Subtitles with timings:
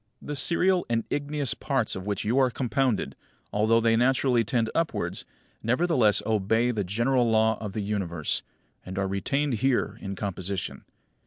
[0.21, 0.31] 20.
[0.31, 3.15] The serial and igneous parts of which you are compounded,
[3.53, 5.25] although they naturally tend upwards,
[5.61, 8.41] nevertheless obey the general law of the Universe,
[8.83, 10.85] and are retained here in composition.